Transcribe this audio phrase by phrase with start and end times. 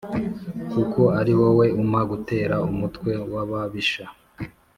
[0.71, 4.05] Kuko ari wowe umpa gutera umutwe w ababisha